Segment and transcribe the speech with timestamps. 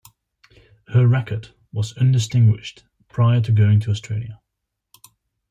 [0.87, 4.41] Her record was undistinguished prior to going to Australia.